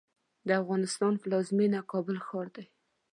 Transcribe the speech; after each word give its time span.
د 0.47 0.49
افغانستان 0.61 1.13
پلازمېنه 1.21 1.79
کابل 1.91 2.17
ښار 2.27 2.47
دی. 2.55 2.65